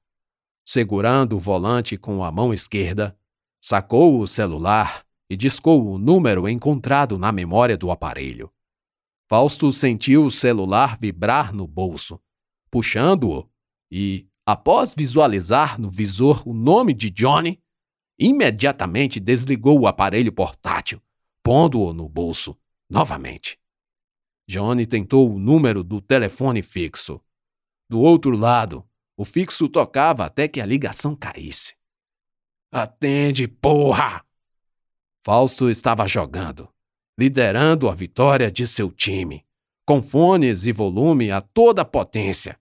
Segurando 0.65 1.37
o 1.37 1.41
volante 1.41 1.97
com 1.97 2.23
a 2.23 2.31
mão 2.31 2.55
esquerda, 2.55 3.17
sacou 3.61 4.21
o 4.21 4.27
celular 4.27 5.05
e 5.29 5.37
discou 5.37 5.93
o 5.93 5.99
número 5.99 6.49
encontrado 6.49 7.19
na 7.19 7.33
memória 7.33 7.77
do 7.77 7.91
aparelho. 7.91 8.51
Fausto 9.29 9.71
sentiu 9.73 10.25
o 10.25 10.31
celular 10.31 10.97
vibrar 11.01 11.53
no 11.53 11.67
bolso, 11.67 12.21
puxando-o 12.71 13.49
e, 13.91 14.29
após 14.47 14.95
visualizar 14.95 15.81
no 15.81 15.91
visor 15.91 16.47
o 16.47 16.53
nome 16.53 16.95
de 16.95 17.11
Johnny, 17.11 17.61
imediatamente 18.19 19.19
desligou 19.19 19.81
o 19.81 19.87
aparelho 19.87 20.33
portátil, 20.33 21.01
pondo-o 21.43 21.93
no 21.93 22.09
bolso 22.09 22.57
novamente. 22.89 23.59
Johnny 24.49 24.87
tentou 24.87 25.31
o 25.33 25.39
número 25.39 25.85
do 25.85 26.01
telefone 26.01 26.63
fixo. 26.63 27.21
Do 27.89 28.01
outro 28.01 28.37
lado, 28.37 28.85
O 29.21 29.25
fixo 29.27 29.69
tocava 29.69 30.25
até 30.25 30.49
que 30.49 30.63
a 30.63 30.65
ligação 30.65 31.15
caísse. 31.15 31.75
Atende, 32.73 33.47
porra! 33.47 34.25
Fausto 35.23 35.69
estava 35.69 36.09
jogando, 36.09 36.67
liderando 37.19 37.91
a 37.91 37.95
vitória 37.95 38.51
de 38.51 38.67
seu 38.67 38.91
time, 38.91 39.45
com 39.85 40.03
fones 40.03 40.65
e 40.65 40.73
volume 40.73 41.31
a 41.31 41.43
toda 41.43 41.85
potência. 41.85 42.59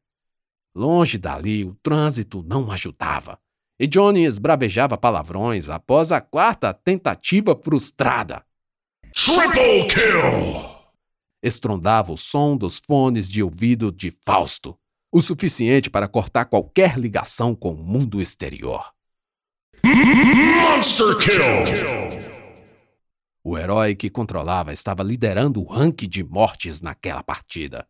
Longe 0.76 1.18
dali, 1.18 1.64
o 1.64 1.74
trânsito 1.76 2.44
não 2.44 2.70
ajudava, 2.74 3.40
e 3.80 3.88
Johnny 3.88 4.26
esbravejava 4.26 4.98
palavrões 4.98 5.70
após 5.70 6.12
a 6.12 6.20
quarta 6.20 6.74
tentativa 6.74 7.56
frustrada. 7.56 8.46
Triple 9.13 9.88
kill! 9.88 10.70
Estrondava 11.42 12.12
o 12.12 12.18
som 12.18 12.56
dos 12.56 12.78
fones 12.78 13.28
de 13.28 13.42
ouvido 13.42 13.92
de 13.92 14.12
Fausto, 14.24 14.78
o 15.12 15.20
suficiente 15.22 15.89
para 15.89 16.08
cortar 16.08 16.46
qualquer 16.46 16.98
ligação 16.98 17.56
com 17.56 17.74
o 17.74 17.84
mundo 17.84 18.22
exterior. 18.22 18.94
Monster 19.84 21.18
kill! 21.18 22.30
O 23.44 23.58
herói 23.58 23.96
que 23.96 24.10
controlava 24.10 24.74
estava 24.74 25.01
liderando 25.01 25.62
o 25.62 25.66
ranking 25.66 26.08
de 26.08 26.24
mortes 26.24 26.82
naquela 26.82 27.24
partida. 27.24 27.88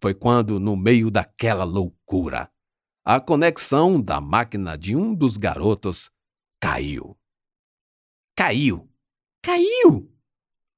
Foi 0.00 0.14
quando, 0.14 0.60
no 0.60 0.76
meio 0.76 1.10
daquela 1.10 1.64
loucura, 1.64 2.50
a 3.04 3.18
conexão 3.18 4.00
da 4.00 4.20
máquina 4.20 4.76
de 4.76 4.94
um 4.94 5.14
dos 5.14 5.36
garotos 5.36 6.10
caiu. 6.60 7.16
Caiu! 8.36 8.88
Caiu! 9.42 10.15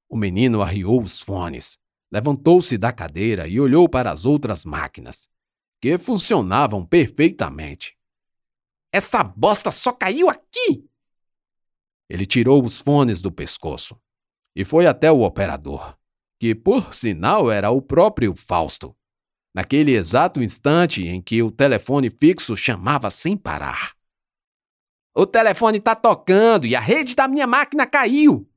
O 0.09 0.17
menino 0.17 0.63
arriou 0.63 0.99
os 1.01 1.19
fones, 1.19 1.77
levantou-se 2.11 2.77
da 2.77 2.91
cadeira 2.91 3.47
e 3.47 3.59
olhou 3.59 3.87
para 3.87 4.11
as 4.11 4.25
outras 4.25 4.65
máquinas, 4.65 5.29
que 5.79 5.97
funcionavam 5.99 6.83
perfeitamente. 6.83 7.95
Essa 8.91 9.23
bosta 9.23 9.69
só 9.69 9.91
caiu 9.93 10.27
aqui! 10.27 10.83
Ele 12.09 12.25
tirou 12.25 12.65
os 12.65 12.79
fones 12.79 13.21
do 13.21 13.31
pescoço 13.31 13.95
e 14.55 14.65
foi 14.65 14.87
até 14.87 15.11
o 15.11 15.21
operador, 15.21 15.95
que 16.39 16.55
por 16.55 16.93
sinal 16.93 17.51
era 17.51 17.69
o 17.69 17.79
próprio 17.79 18.33
Fausto, 18.33 18.95
naquele 19.53 19.91
exato 19.91 20.41
instante 20.41 21.07
em 21.07 21.21
que 21.21 21.43
o 21.43 21.51
telefone 21.51 22.09
fixo 22.09 22.57
chamava 22.57 23.11
sem 23.11 23.37
parar. 23.37 23.93
O 25.13 25.27
telefone 25.27 25.77
está 25.77 25.95
tocando 25.95 26.65
e 26.65 26.75
a 26.75 26.79
rede 26.79 27.13
da 27.13 27.27
minha 27.27 27.45
máquina 27.45 27.85
caiu! 27.85 28.49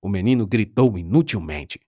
O 0.00 0.08
menino 0.08 0.46
gritou 0.46 0.96
inutilmente. 0.96 1.80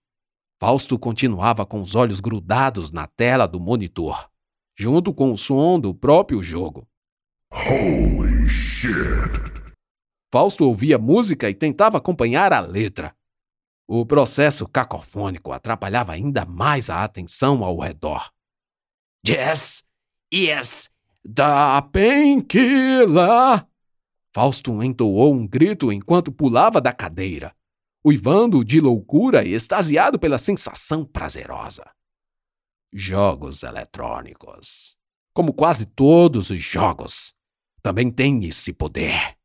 Fausto 0.59 0.99
continuava 0.99 1.65
com 1.65 1.81
os 1.81 1.95
olhos 1.95 2.19
grudados 2.19 2.91
na 2.91 3.07
tela 3.07 3.47
do 3.47 3.59
monitor, 3.59 4.29
junto 4.77 5.13
com 5.13 5.31
o 5.31 5.37
som 5.37 5.79
do 5.79 5.93
próprio 5.93 6.41
jogo. 6.41 6.87
Holy 7.51 8.47
shit! 8.47 8.91
Fausto 10.31 10.65
ouvia 10.65 10.97
música 10.97 11.49
e 11.49 11.53
tentava 11.53 11.97
acompanhar 11.97 12.53
a 12.53 12.59
letra. 12.59 13.15
O 13.87 14.05
processo 14.05 14.67
cacofônico 14.67 15.51
atrapalhava 15.51 16.13
ainda 16.13 16.45
mais 16.45 16.89
a 16.89 17.03
atenção 17.03 17.63
ao 17.63 17.77
redor. 17.77 18.31
Yes, 19.27 19.83
yes, 20.33 20.89
da 21.23 21.81
painkiller! 21.81 23.65
Fausto 24.33 24.81
entoou 24.81 25.33
um 25.33 25.45
grito 25.45 25.91
enquanto 25.91 26.31
pulava 26.31 26.79
da 26.79 26.93
cadeira, 26.93 27.53
uivando 28.05 28.63
de 28.63 28.79
loucura 28.79 29.45
e 29.45 29.53
extasiado 29.53 30.19
pela 30.19 30.37
sensação 30.37 31.05
prazerosa. 31.05 31.89
Jogos 32.91 33.63
eletrônicos, 33.63 34.97
como 35.33 35.53
quase 35.53 35.85
todos 35.85 36.49
os 36.49 36.61
jogos, 36.61 37.33
também 37.81 38.11
têm 38.11 38.45
esse 38.45 38.73
poder 38.73 39.37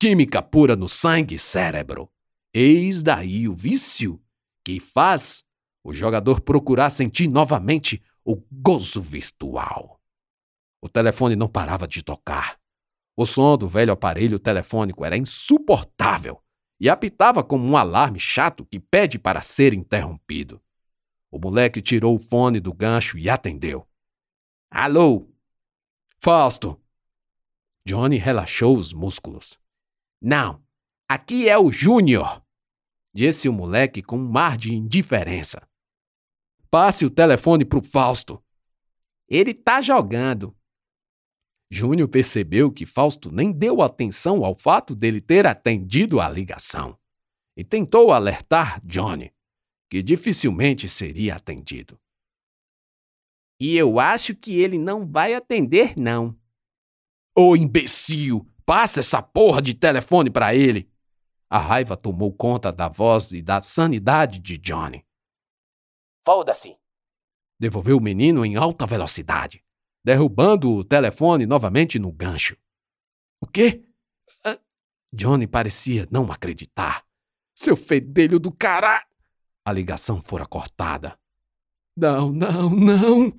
química 0.00 0.40
pura 0.40 0.74
no 0.74 0.88
sangue 0.88 1.34
e 1.34 1.38
cérebro. 1.38 2.10
Eis 2.54 3.02
daí 3.02 3.46
o 3.46 3.54
vício 3.54 4.18
que 4.64 4.80
faz 4.80 5.44
o 5.84 5.92
jogador 5.92 6.40
procurar 6.40 6.88
sentir 6.88 7.28
novamente 7.28 8.02
o 8.24 8.36
gozo 8.50 9.02
virtual. 9.02 10.00
O 10.80 10.88
telefone 10.88 11.36
não 11.36 11.46
parava 11.46 11.86
de 11.86 12.02
tocar. 12.02 12.58
O 13.14 13.26
som 13.26 13.58
do 13.58 13.68
velho 13.68 13.92
aparelho 13.92 14.38
telefônico 14.38 15.04
era 15.04 15.18
insuportável 15.18 16.42
e 16.80 16.88
apitava 16.88 17.44
como 17.44 17.66
um 17.66 17.76
alarme 17.76 18.18
chato 18.18 18.64
que 18.64 18.80
pede 18.80 19.18
para 19.18 19.42
ser 19.42 19.74
interrompido. 19.74 20.60
O 21.30 21.38
moleque 21.38 21.82
tirou 21.82 22.16
o 22.16 22.18
fone 22.18 22.58
do 22.58 22.72
gancho 22.72 23.18
e 23.18 23.28
atendeu. 23.28 23.86
Alô? 24.70 25.28
Fausto! 26.18 26.80
Johnny 27.84 28.16
relaxou 28.16 28.76
os 28.76 28.92
músculos. 28.92 29.60
Não, 30.20 30.62
aqui 31.08 31.48
é 31.48 31.58
o 31.58 31.70
Júnior, 31.70 32.42
disse 33.12 33.48
o 33.48 33.52
moleque 33.52 34.02
com 34.02 34.18
um 34.18 34.28
mar 34.28 34.56
de 34.56 34.74
indiferença. 34.74 35.66
Passe 36.70 37.04
o 37.04 37.10
telefone 37.10 37.64
pro 37.64 37.82
Fausto. 37.82 38.42
Ele 39.28 39.52
tá 39.52 39.80
jogando. 39.82 40.56
Júnior 41.70 42.08
percebeu 42.08 42.72
que 42.72 42.84
Fausto 42.84 43.30
nem 43.30 43.52
deu 43.52 43.80
atenção 43.80 44.44
ao 44.44 44.54
fato 44.54 44.94
dele 44.94 45.20
ter 45.20 45.46
atendido 45.46 46.20
a 46.20 46.28
ligação 46.28 46.98
e 47.56 47.62
tentou 47.62 48.12
alertar 48.12 48.80
Johnny, 48.84 49.32
que 49.88 50.02
dificilmente 50.02 50.88
seria 50.88 51.36
atendido. 51.36 52.00
E 53.60 53.76
eu 53.76 54.00
acho 54.00 54.34
que 54.34 54.58
ele 54.58 54.78
não 54.78 55.06
vai 55.06 55.34
atender, 55.34 55.94
não. 55.96 56.36
Ô 57.36 57.54
imbecil! 57.54 58.46
Passa 58.64 59.00
essa 59.00 59.20
porra 59.20 59.60
de 59.60 59.74
telefone 59.74 60.30
para 60.30 60.54
ele. 60.54 60.90
A 61.50 61.58
raiva 61.58 61.96
tomou 61.96 62.32
conta 62.32 62.72
da 62.72 62.88
voz 62.88 63.32
e 63.32 63.42
da 63.42 63.60
sanidade 63.60 64.38
de 64.38 64.56
Johnny. 64.56 65.04
Foda-se! 66.24 66.76
Devolveu 67.58 67.98
o 67.98 68.00
menino 68.00 68.44
em 68.44 68.56
alta 68.56 68.86
velocidade, 68.86 69.62
derrubando 70.04 70.70
o 70.70 70.84
telefone 70.84 71.46
novamente 71.46 71.98
no 71.98 72.12
gancho. 72.12 72.56
O 73.40 73.46
quê? 73.46 73.84
Ah, 74.44 74.58
Johnny 75.12 75.46
parecia 75.46 76.06
não 76.10 76.30
acreditar. 76.30 77.04
Seu 77.54 77.76
fedelho 77.76 78.38
do 78.38 78.50
caralho! 78.50 79.06
A 79.64 79.72
ligação 79.72 80.22
fora 80.22 80.46
cortada. 80.46 81.18
Não, 81.96 82.32
não, 82.32 82.70
não! 82.70 83.32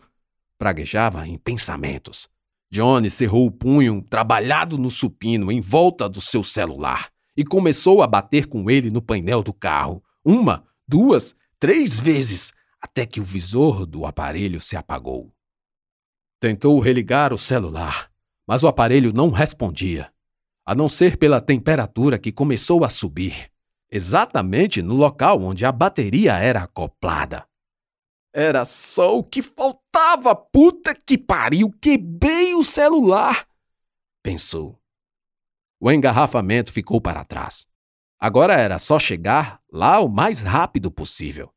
Praguejava 0.58 1.28
em 1.28 1.38
pensamentos. 1.38 2.30
Johnny 2.69 3.10
cerrou 3.10 3.47
o 3.47 3.52
punho 3.52 4.02
trabalhado 4.02 4.78
no 4.78 4.89
supino 4.89 5.52
em 5.52 5.60
volta 5.60 6.08
do 6.08 6.21
seu 6.21 6.43
celular 6.43 7.12
e 7.36 7.43
começou 7.43 8.02
a 8.02 8.08
bater 8.08 8.47
com 8.47 8.69
ele 8.69 8.89
no 8.89 9.02
painel 9.02 9.43
do 9.43 9.52
carro, 9.52 10.04
uma, 10.24 10.63
duas, 10.88 11.36
três 11.60 12.00
vezes, 12.00 12.54
até 12.80 13.06
que 13.06 13.19
o 13.19 13.26
visor 13.26 13.86
do 13.86 14.06
aparelho 14.06 14.60
se 14.60 14.76
apagou. 14.76 15.34
Tentou 16.42 16.80
religar 16.80 17.32
o 17.32 17.38
celular, 17.38 18.12
mas 18.48 18.64
o 18.64 18.68
aparelho 18.68 19.14
não 19.14 19.30
respondia, 19.30 20.12
a 20.66 20.74
não 20.74 20.90
ser 20.90 21.16
pela 21.16 21.40
temperatura 21.40 22.18
que 22.18 22.32
começou 22.32 22.84
a 22.84 22.90
subir, 22.90 23.52
exatamente 23.92 24.82
no 24.82 24.96
local 24.96 25.40
onde 25.44 25.64
a 25.66 25.72
bateria 25.72 26.34
era 26.40 26.64
acoplada. 26.64 27.48
Era 28.34 28.66
só 28.66 29.20
o 29.20 29.24
que 29.24 29.44
faltava, 29.44 30.36
puta 30.36 30.96
que 30.96 31.16
pariu, 31.16 31.72
quebrei 31.80 32.56
o 32.56 32.64
celular! 32.64 33.48
Pensou. 34.24 34.82
O 35.80 35.92
engarrafamento 35.92 36.74
ficou 36.74 37.00
para 37.00 37.24
trás. 37.24 37.68
Agora 38.20 38.56
era 38.56 38.80
só 38.80 38.98
chegar 38.98 39.62
lá 39.72 40.00
o 40.00 40.10
mais 40.10 40.42
rápido 40.42 40.90
possível. 40.90 41.54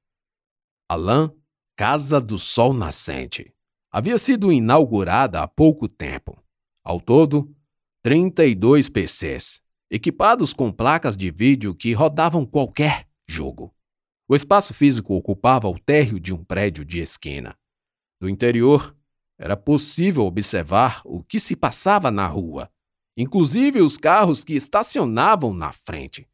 Alain, 0.90 1.30
Casa 1.74 2.20
do 2.20 2.36
Sol 2.36 2.74
Nascente, 2.74 3.54
havia 3.94 4.18
sido 4.18 4.52
inaugurada 4.52 5.40
há 5.40 5.46
pouco 5.46 5.86
tempo. 5.86 6.36
Ao 6.82 7.00
todo, 7.00 7.48
32 8.02 8.88
PCs, 8.88 9.62
equipados 9.88 10.52
com 10.52 10.72
placas 10.72 11.16
de 11.16 11.30
vídeo 11.30 11.72
que 11.72 11.92
rodavam 11.92 12.44
qualquer 12.44 13.06
jogo. 13.24 13.72
O 14.28 14.34
espaço 14.34 14.74
físico 14.74 15.14
ocupava 15.14 15.68
o 15.68 15.78
térreo 15.78 16.18
de 16.18 16.34
um 16.34 16.42
prédio 16.42 16.84
de 16.84 17.00
esquina. 17.00 17.56
Do 18.20 18.28
interior, 18.28 18.96
era 19.38 19.56
possível 19.56 20.24
observar 20.24 21.00
o 21.04 21.22
que 21.22 21.38
se 21.38 21.54
passava 21.54 22.10
na 22.10 22.26
rua, 22.26 22.68
inclusive 23.16 23.80
os 23.80 23.96
carros 23.96 24.42
que 24.42 24.54
estacionavam 24.54 25.54
na 25.54 25.72
frente. 25.72 26.28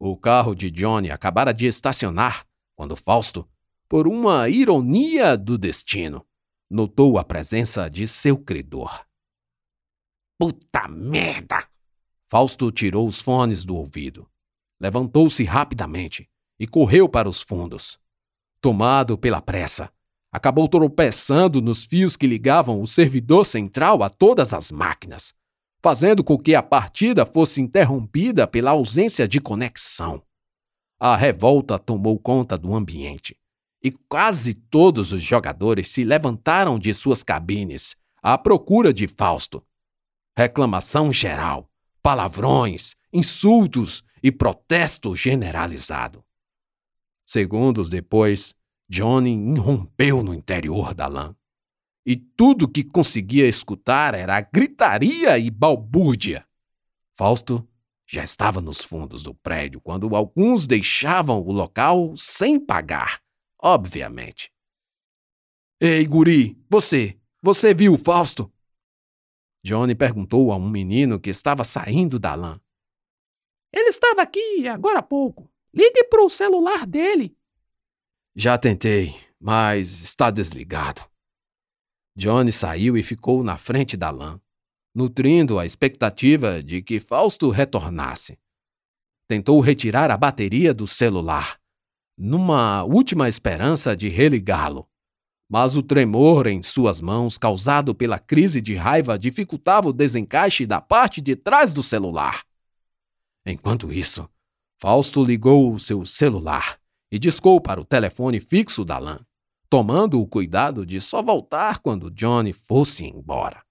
O 0.00 0.16
carro 0.16 0.52
de 0.52 0.68
Johnny 0.68 1.12
acabara 1.12 1.54
de 1.54 1.64
estacionar 1.68 2.44
quando 2.74 2.96
Fausto, 2.96 3.48
por 3.88 4.08
uma 4.08 4.48
ironia 4.48 5.36
do 5.36 5.56
destino, 5.56 6.26
notou 6.70 7.18
a 7.18 7.24
presença 7.24 7.88
de 7.88 8.06
seu 8.06 8.36
credor. 8.36 9.06
Puta 10.38 10.86
merda! 10.86 11.66
Fausto 12.28 12.70
tirou 12.70 13.08
os 13.08 13.20
fones 13.20 13.64
do 13.64 13.74
ouvido. 13.74 14.28
Levantou-se 14.78 15.42
rapidamente 15.44 16.28
e 16.60 16.66
correu 16.66 17.08
para 17.08 17.28
os 17.28 17.40
fundos. 17.40 17.98
Tomado 18.60 19.16
pela 19.16 19.40
pressa, 19.40 19.90
acabou 20.30 20.68
tropeçando 20.68 21.62
nos 21.62 21.84
fios 21.84 22.16
que 22.16 22.26
ligavam 22.26 22.82
o 22.82 22.86
servidor 22.86 23.46
central 23.46 24.02
a 24.02 24.10
todas 24.10 24.52
as 24.52 24.70
máquinas, 24.70 25.34
fazendo 25.80 26.22
com 26.22 26.38
que 26.38 26.54
a 26.54 26.62
partida 26.62 27.24
fosse 27.24 27.62
interrompida 27.62 28.46
pela 28.46 28.72
ausência 28.72 29.26
de 29.26 29.40
conexão. 29.40 30.22
A 31.00 31.16
revolta 31.16 31.78
tomou 31.78 32.18
conta 32.18 32.58
do 32.58 32.74
ambiente 32.74 33.38
e 33.82 33.90
quase 33.90 34.54
todos 34.54 35.12
os 35.12 35.22
jogadores 35.22 35.88
se 35.88 36.04
levantaram 36.04 36.78
de 36.78 36.92
suas 36.92 37.22
cabines 37.22 37.96
à 38.22 38.36
procura 38.36 38.92
de 38.92 39.06
Fausto. 39.06 39.64
Reclamação 40.36 41.12
geral, 41.12 41.70
palavrões, 42.02 42.96
insultos 43.12 44.04
e 44.22 44.30
protesto 44.30 45.14
generalizado. 45.14 46.24
Segundos 47.26 47.88
depois, 47.88 48.54
Johnny 48.88 49.32
irrompeu 49.32 50.22
no 50.22 50.34
interior 50.34 50.94
da 50.94 51.06
lã. 51.06 51.36
E 52.04 52.16
tudo 52.16 52.68
que 52.68 52.82
conseguia 52.82 53.46
escutar 53.46 54.14
era 54.14 54.40
gritaria 54.40 55.38
e 55.38 55.50
balbúrdia. 55.50 56.46
Fausto 57.14 57.68
já 58.06 58.24
estava 58.24 58.62
nos 58.62 58.82
fundos 58.82 59.24
do 59.24 59.34
prédio 59.34 59.80
quando 59.80 60.16
alguns 60.16 60.66
deixavam 60.66 61.40
o 61.40 61.52
local 61.52 62.14
sem 62.16 62.58
pagar, 62.58 63.20
obviamente. 63.60 64.52
Ei, 65.80 66.06
guri, 66.06 66.56
você, 66.68 67.18
você 67.42 67.72
viu 67.72 67.94
o 67.94 67.98
Fausto? 67.98 68.52
Johnny 69.64 69.94
perguntou 69.94 70.52
a 70.52 70.56
um 70.56 70.68
menino 70.68 71.20
que 71.20 71.30
estava 71.30 71.64
saindo 71.64 72.18
da 72.18 72.34
lã. 72.34 72.60
Ele 73.72 73.88
estava 73.88 74.22
aqui 74.22 74.66
agora 74.66 75.00
há 75.00 75.02
pouco. 75.02 75.50
Ligue 75.74 76.04
para 76.04 76.24
o 76.24 76.28
celular 76.28 76.86
dele. 76.86 77.36
Já 78.34 78.56
tentei, 78.56 79.14
mas 79.38 80.00
está 80.00 80.30
desligado. 80.30 81.02
Johnny 82.16 82.50
saiu 82.50 82.96
e 82.96 83.02
ficou 83.02 83.44
na 83.44 83.56
frente 83.56 83.96
da 83.96 84.10
lã, 84.10 84.40
nutrindo 84.94 85.58
a 85.58 85.66
expectativa 85.66 86.62
de 86.62 86.82
que 86.82 86.98
Fausto 86.98 87.50
retornasse. 87.50 88.38
Tentou 89.28 89.60
retirar 89.60 90.10
a 90.10 90.16
bateria 90.16 90.72
do 90.72 90.86
celular, 90.86 91.60
numa 92.18 92.82
última 92.82 93.28
esperança 93.28 93.96
de 93.96 94.08
religá-lo. 94.08 94.88
Mas 95.48 95.76
o 95.76 95.82
tremor 95.82 96.46
em 96.46 96.62
suas 96.62 97.00
mãos, 97.00 97.38
causado 97.38 97.94
pela 97.94 98.18
crise 98.18 98.60
de 98.60 98.74
raiva, 98.74 99.18
dificultava 99.18 99.88
o 99.88 99.92
desencaixe 99.92 100.66
da 100.66 100.80
parte 100.80 101.20
de 101.20 101.36
trás 101.36 101.72
do 101.72 101.82
celular. 101.82 102.42
Enquanto 103.46 103.92
isso, 103.92 104.28
Fausto 104.78 105.24
ligou 105.24 105.72
o 105.72 105.80
seu 105.80 106.04
celular 106.04 106.78
e 107.10 107.18
discou 107.18 107.60
para 107.60 107.80
o 107.80 107.84
telefone 107.84 108.40
fixo 108.40 108.84
da 108.84 108.98
Lan, 108.98 109.20
tomando 109.70 110.20
o 110.20 110.26
cuidado 110.26 110.84
de 110.84 111.00
só 111.00 111.22
voltar 111.22 111.78
quando 111.78 112.10
Johnny 112.10 112.52
fosse 112.52 113.04
embora. 113.04 113.62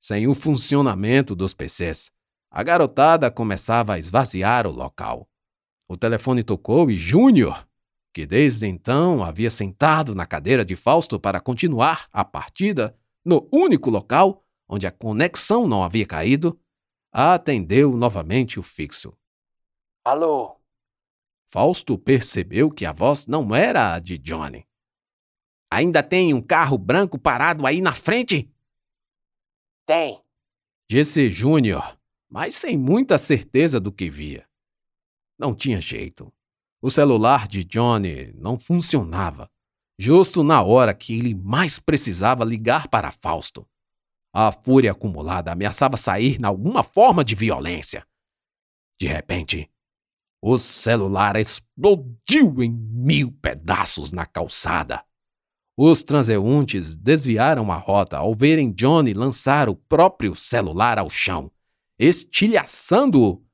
Sem 0.00 0.26
o 0.26 0.34
funcionamento 0.34 1.34
dos 1.34 1.54
PCs, 1.54 2.10
a 2.50 2.62
garotada 2.62 3.30
começava 3.30 3.94
a 3.94 3.98
esvaziar 3.98 4.66
o 4.66 4.70
local. 4.70 5.28
O 5.88 5.96
telefone 5.96 6.42
tocou 6.42 6.90
e 6.90 6.96
Júnior, 6.96 7.66
que 8.12 8.26
desde 8.26 8.66
então 8.66 9.22
havia 9.22 9.50
sentado 9.50 10.14
na 10.14 10.26
cadeira 10.26 10.64
de 10.64 10.74
Fausto 10.74 11.20
para 11.20 11.40
continuar 11.40 12.08
a 12.12 12.24
partida 12.24 12.96
no 13.24 13.48
único 13.52 13.90
local 13.90 14.42
onde 14.68 14.86
a 14.86 14.90
conexão 14.90 15.66
não 15.68 15.84
havia 15.84 16.06
caído, 16.06 16.58
atendeu 17.12 17.96
novamente 17.96 18.58
o 18.58 18.62
fixo. 18.62 19.16
Alô? 20.04 20.56
Fausto 21.48 21.96
percebeu 21.96 22.70
que 22.70 22.84
a 22.84 22.92
voz 22.92 23.26
não 23.26 23.54
era 23.54 23.94
a 23.94 23.98
de 23.98 24.18
Johnny. 24.18 24.66
Ainda 25.70 26.02
tem 26.02 26.34
um 26.34 26.42
carro 26.42 26.76
branco 26.76 27.18
parado 27.18 27.66
aí 27.66 27.80
na 27.80 27.92
frente? 27.92 28.50
Tem. 29.84 30.20
Disse 30.88 31.30
Júnior, 31.30 31.98
mas 32.28 32.54
sem 32.56 32.76
muita 32.76 33.18
certeza 33.18 33.80
do 33.80 33.92
que 33.92 34.10
via. 34.10 34.45
Não 35.38 35.54
tinha 35.54 35.80
jeito. 35.80 36.32
O 36.80 36.90
celular 36.90 37.48
de 37.48 37.64
Johnny 37.64 38.32
não 38.34 38.58
funcionava, 38.58 39.50
justo 39.98 40.42
na 40.42 40.62
hora 40.62 40.94
que 40.94 41.18
ele 41.18 41.34
mais 41.34 41.78
precisava 41.78 42.44
ligar 42.44 42.88
para 42.88 43.10
Fausto. 43.10 43.66
A 44.32 44.52
fúria 44.52 44.92
acumulada 44.92 45.52
ameaçava 45.52 45.96
sair 45.96 46.38
na 46.38 46.48
alguma 46.48 46.82
forma 46.82 47.24
de 47.24 47.34
violência. 47.34 48.06
De 49.00 49.06
repente, 49.06 49.70
o 50.42 50.58
celular 50.58 51.36
explodiu 51.36 52.62
em 52.62 52.70
mil 52.70 53.32
pedaços 53.32 54.12
na 54.12 54.26
calçada. 54.26 55.02
Os 55.76 56.02
transeuntes 56.02 56.96
desviaram 56.96 57.70
a 57.70 57.76
rota 57.76 58.16
ao 58.18 58.34
verem 58.34 58.72
Johnny 58.72 59.12
lançar 59.12 59.68
o 59.68 59.76
próprio 59.76 60.34
celular 60.34 60.98
ao 60.98 61.10
chão, 61.10 61.50
estilhaçando-o 61.98 63.45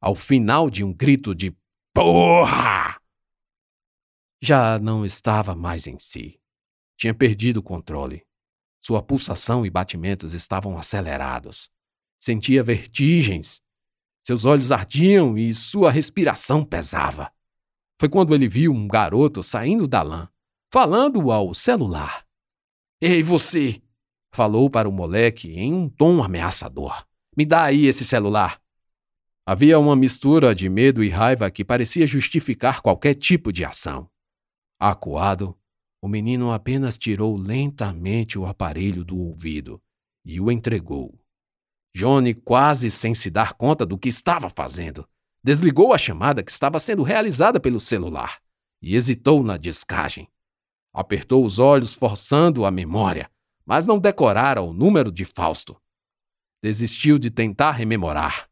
ao 0.00 0.14
final 0.14 0.70
de 0.70 0.84
um 0.84 0.92
grito 0.92 1.34
de 1.34 1.54
porra. 1.94 3.00
Já 4.42 4.78
não 4.78 5.04
estava 5.04 5.54
mais 5.54 5.86
em 5.86 5.98
si. 5.98 6.40
Tinha 6.96 7.14
perdido 7.14 7.58
o 7.58 7.62
controle. 7.62 8.24
Sua 8.80 9.02
pulsação 9.02 9.66
e 9.66 9.70
batimentos 9.70 10.32
estavam 10.32 10.78
acelerados. 10.78 11.70
Sentia 12.20 12.62
vertigens. 12.62 13.60
Seus 14.24 14.44
olhos 14.44 14.72
ardiam 14.72 15.36
e 15.36 15.52
sua 15.54 15.90
respiração 15.90 16.64
pesava. 16.64 17.32
Foi 18.00 18.08
quando 18.08 18.34
ele 18.34 18.48
viu 18.48 18.72
um 18.72 18.86
garoto 18.86 19.42
saindo 19.42 19.88
da 19.88 20.02
lã, 20.02 20.28
falando 20.72 21.32
ao 21.32 21.52
celular. 21.54 22.24
Ei, 23.00 23.22
você! 23.22 23.82
falou 24.32 24.70
para 24.70 24.88
o 24.88 24.92
moleque 24.92 25.52
em 25.52 25.72
um 25.72 25.88
tom 25.88 26.22
ameaçador. 26.22 27.04
Me 27.36 27.44
dá 27.44 27.64
aí 27.64 27.86
esse 27.86 28.04
celular. 28.04 28.60
Havia 29.50 29.78
uma 29.78 29.96
mistura 29.96 30.54
de 30.54 30.68
medo 30.68 31.02
e 31.02 31.08
raiva 31.08 31.50
que 31.50 31.64
parecia 31.64 32.06
justificar 32.06 32.82
qualquer 32.82 33.14
tipo 33.14 33.50
de 33.50 33.64
ação. 33.64 34.06
Acuado, 34.78 35.58
o 36.02 36.06
menino 36.06 36.52
apenas 36.52 36.98
tirou 36.98 37.34
lentamente 37.34 38.38
o 38.38 38.44
aparelho 38.44 39.02
do 39.02 39.16
ouvido 39.16 39.80
e 40.22 40.38
o 40.38 40.52
entregou. 40.52 41.18
Johnny, 41.96 42.34
quase 42.34 42.90
sem 42.90 43.14
se 43.14 43.30
dar 43.30 43.54
conta 43.54 43.86
do 43.86 43.96
que 43.96 44.10
estava 44.10 44.50
fazendo, 44.50 45.08
desligou 45.42 45.94
a 45.94 45.98
chamada 45.98 46.42
que 46.42 46.52
estava 46.52 46.78
sendo 46.78 47.02
realizada 47.02 47.58
pelo 47.58 47.80
celular 47.80 48.42
e 48.82 48.94
hesitou 48.94 49.42
na 49.42 49.56
descagem. 49.56 50.28
Apertou 50.92 51.42
os 51.42 51.58
olhos, 51.58 51.94
forçando 51.94 52.66
a 52.66 52.70
memória, 52.70 53.30
mas 53.64 53.86
não 53.86 53.98
decorara 53.98 54.60
o 54.60 54.74
número 54.74 55.10
de 55.10 55.24
Fausto. 55.24 55.74
Desistiu 56.62 57.18
de 57.18 57.30
tentar 57.30 57.70
rememorar. 57.70 58.47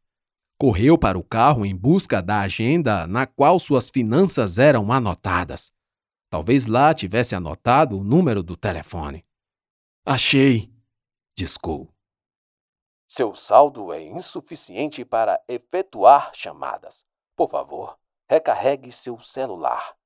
Correu 0.58 0.96
para 0.96 1.18
o 1.18 1.24
carro 1.24 1.64
em 1.66 1.76
busca 1.76 2.22
da 2.22 2.40
agenda 2.40 3.06
na 3.06 3.26
qual 3.26 3.58
suas 3.58 3.90
finanças 3.90 4.58
eram 4.58 4.90
anotadas 4.90 5.72
Talvez 6.28 6.66
lá 6.66 6.92
tivesse 6.92 7.34
anotado 7.34 7.98
o 7.98 8.04
número 8.04 8.42
do 8.42 8.56
telefone. 8.56 9.24
Achei, 10.04 10.70
discou. 11.36 11.88
Seu 13.08 13.34
saldo 13.34 13.92
é 13.92 14.02
insuficiente 14.02 15.04
para 15.04 15.40
efetuar 15.48 16.32
chamadas. 16.34 17.04
Por 17.36 17.48
favor, 17.48 17.96
recarregue 18.28 18.90
seu 18.90 19.20
celular. 19.20 19.96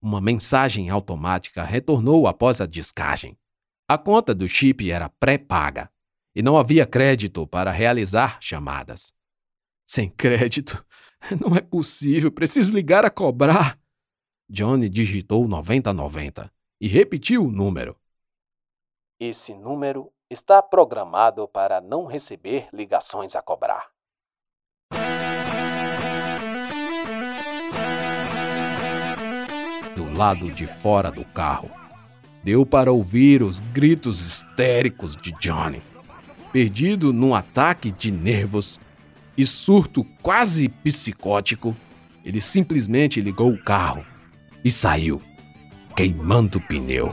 Uma 0.00 0.20
mensagem 0.20 0.90
automática 0.90 1.64
retornou 1.64 2.26
após 2.26 2.60
a 2.60 2.66
descagem. 2.66 3.38
A 3.88 3.96
conta 3.96 4.34
do 4.34 4.46
chip 4.46 4.90
era 4.90 5.08
pré-paga 5.08 5.90
e 6.34 6.42
não 6.42 6.58
havia 6.58 6.86
crédito 6.86 7.46
para 7.46 7.70
realizar 7.70 8.38
chamadas. 8.40 9.14
Sem 9.86 10.08
crédito? 10.08 10.84
Não 11.40 11.56
é 11.56 11.60
possível, 11.60 12.30
preciso 12.30 12.74
ligar 12.74 13.04
a 13.04 13.10
cobrar. 13.10 13.78
Johnny 14.48 14.88
digitou 14.88 15.46
9090 15.48 16.52
e 16.80 16.88
repetiu 16.88 17.44
o 17.44 17.50
número. 17.50 17.96
Esse 19.18 19.54
número 19.54 20.12
está 20.28 20.60
programado 20.60 21.46
para 21.46 21.80
não 21.80 22.06
receber 22.06 22.68
ligações 22.72 23.36
a 23.36 23.42
cobrar. 23.42 23.88
Do 29.94 30.12
lado 30.12 30.50
de 30.50 30.66
fora 30.66 31.10
do 31.10 31.24
carro, 31.26 31.70
deu 32.42 32.66
para 32.66 32.92
ouvir 32.92 33.42
os 33.42 33.60
gritos 33.60 34.20
histéricos 34.20 35.16
de 35.16 35.32
Johnny. 35.38 35.82
Perdido 36.52 37.12
num 37.12 37.34
ataque 37.34 37.90
de 37.90 38.10
nervos 38.10 38.80
e 39.42 39.46
surto 39.46 40.04
quase 40.22 40.68
psicótico, 40.68 41.76
ele 42.24 42.40
simplesmente 42.40 43.20
ligou 43.20 43.52
o 43.52 43.60
carro 43.60 44.04
e 44.64 44.70
saiu, 44.70 45.20
queimando 45.96 46.58
o 46.58 46.60
pneu. 46.60 47.12